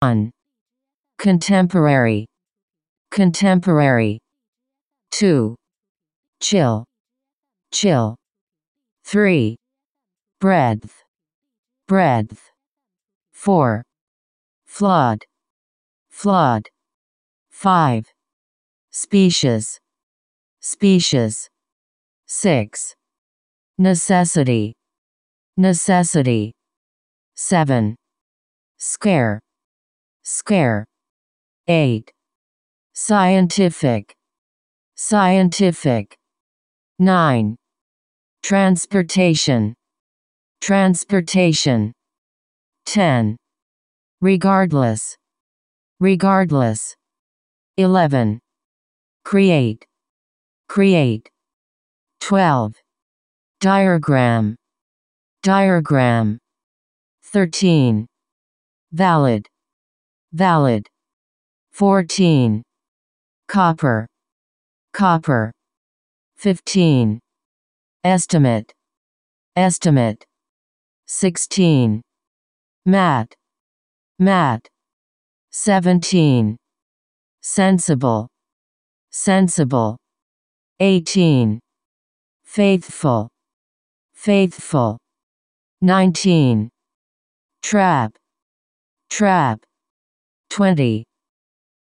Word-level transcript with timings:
1. 0.00 0.30
Contemporary. 1.16 2.26
Contemporary. 3.10 4.18
2. 5.12 5.56
Chill. 6.38 6.84
Chill. 7.72 8.14
3. 9.04 9.56
Breadth. 10.38 11.02
Breadth. 11.88 12.52
4. 13.32 13.82
Flood. 14.66 15.24
Flood. 16.10 16.68
5. 17.48 18.04
Species. 18.90 19.78
Species. 20.60 21.48
6. 22.26 22.94
Necessity. 23.78 24.74
Necessity. 25.56 26.52
7. 27.34 27.96
Scare. 28.76 29.40
Scare. 30.28 30.84
8. 31.68 32.10
Scientific. 32.94 34.12
Scientific. 34.96 36.16
9. 36.98 37.56
Transportation. 38.42 39.76
Transportation. 40.60 41.92
10. 42.86 43.36
Regardless. 44.20 45.16
Regardless. 46.00 46.96
11. 47.76 48.40
Create. 49.24 49.86
Create. 50.68 51.30
12. 52.18 52.74
Diagram. 53.60 54.56
Diagram. 55.44 56.40
13. 57.22 58.08
Valid. 58.90 59.46
Valid. 60.36 60.86
14. 61.72 62.62
Copper. 63.48 64.06
Copper. 64.92 65.50
15. 66.36 67.18
Estimate. 68.04 68.70
Estimate. 69.56 70.22
16. 71.06 72.02
Mat. 72.84 73.32
Mat. 74.18 74.60
17. 75.52 76.58
Sensible. 77.40 78.28
Sensible. 79.10 79.96
18. 80.80 81.58
Faithful. 82.44 83.28
Faithful. 84.12 84.98
19. 85.80 86.68
Trap. 87.62 88.12
Trap. 89.08 89.60
20. 90.50 91.04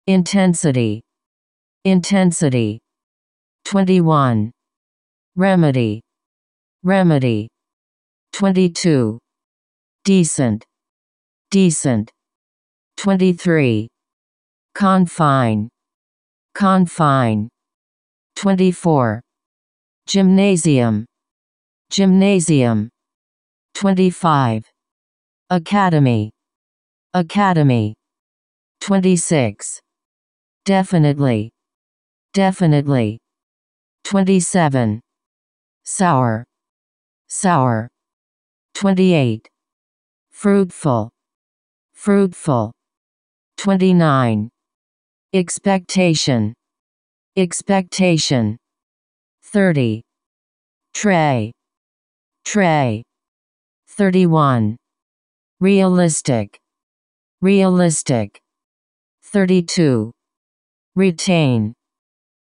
Intensity. 0.08 1.02
Intensity. 1.83 2.80
21. 3.66 4.52
Remedy. 5.35 6.02
Remedy. 6.83 7.47
22. 8.33 9.17
Decent. 10.03 10.66
Decent. 11.52 12.11
23. 12.97 13.88
Confine. 14.75 15.69
Confine. 16.53 17.49
24. 18.36 19.21
Gymnasium. 20.08 21.05
Gymnasium. 21.89 22.89
25. 23.73 24.63
Academy. 25.49 26.31
Academy. 27.13 27.95
26. 28.81 29.81
Definitely. 30.65 31.51
Definitely. 32.33 33.19
27. 34.03 35.01
Sour. 35.83 36.45
Sour. 37.27 37.87
28. 38.75 39.47
Fruitful. 40.31 41.09
Fruitful. 41.93 42.71
29. 43.58 44.49
Expectation. 45.33 46.53
Expectation. 47.35 48.58
30. 49.43 50.02
Tray. 50.93 51.52
Tray. 52.43 53.03
31. 53.87 54.77
Realistic. 55.59 56.58
Realistic. 57.41 58.39
32. 59.35 60.13
Retain. 60.95 61.73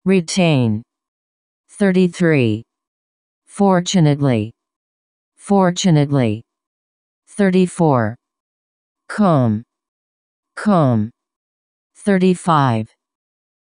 Retain. 0.05 0.83
33. 1.71 2.65
Fortunately. 3.47 4.53
Fortunately. 5.37 6.43
34. 7.29 8.17
Comb. 9.09 9.63
Comb. 10.57 11.13
35. 11.95 12.89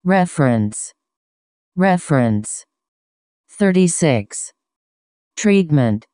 Reference. 0.05 0.93
Reference. 1.77 2.65
36. 3.51 4.53
Treatment. 5.37 6.07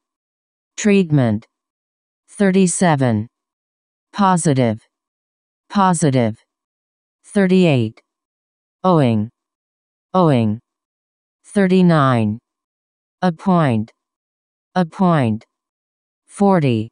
Treatment. 0.77 1.47
37. 2.29 3.29
Positive. 4.13 4.81
Positive. 5.71 6.43
38. 7.35 8.01
Owing. 8.85 9.29
Owing. 10.15 10.61
39. 11.45 12.39
Appoint. 13.21 13.93
Appoint. 14.75 15.45
40. 16.27 16.89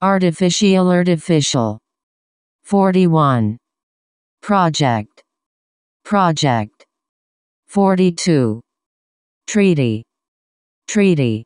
Artificial 0.00 0.88
artificial. 0.88 1.80
41. 2.62 3.58
Project. 4.42 5.22
Project. 6.04 6.86
42. 7.66 8.60
Treaty. 9.48 10.04
Treaty. 10.86 11.44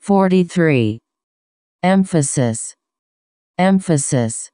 43. 0.00 0.98
Emphasis. 1.84 2.74
Emphasis. 3.56 4.50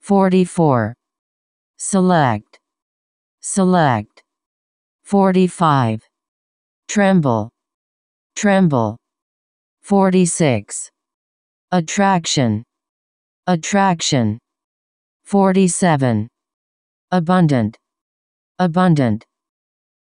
44. 0.00 0.97
Select. 1.78 2.58
Select. 3.40 4.22
45. 5.04 6.02
Tremble. 6.88 7.50
Tremble. 8.34 8.96
46. 9.82 10.90
Attraction. 11.70 12.64
Attraction. 13.46 14.38
47. 15.22 16.28
Abundant. 17.12 17.78
Abundant. 18.58 19.24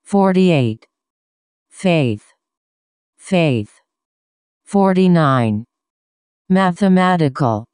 48. 0.05 0.87
Faith. 1.69 2.33
Faith. 3.17 3.81
49. 4.63 5.65
Mathematical. 6.49 7.65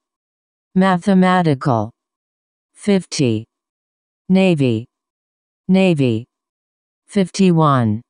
Mathematical. 0.74 1.92
50. 2.74 3.46
Navy. 4.32 4.86
Navy. 5.68 6.26
51. 7.08 8.02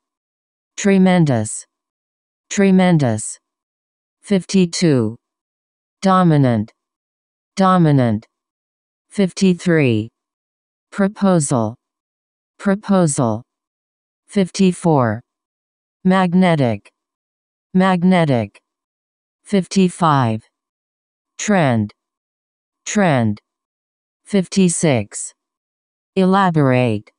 Tremendous. 0.77 1.65
Tremendous. 2.47 3.39
52. 4.21 5.17
Dominant. 6.03 6.71
Dominant. 7.55 8.27
53. 9.09 10.09
Proposal. 10.91 11.75
Proposal. 12.59 13.41
54. 14.27 15.21
Magnetic. 16.03 16.91
Magnetic. 17.73 18.59
55. 19.45 20.47
Trend. 21.39 21.91
Trend. 22.85 23.39
56. 24.25 25.33
Elaborate. 26.17 27.09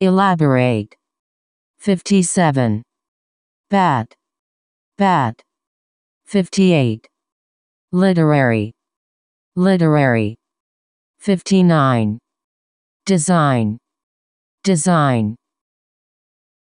Elaborate. 0.00 0.96
57. 1.78 2.82
Bat. 3.70 4.12
Bat. 4.96 5.40
58. 6.26 7.06
Literary. 7.92 8.72
Literary. 9.54 10.36
59. 11.20 12.18
Design. 13.06 13.78
Design. 14.64 15.36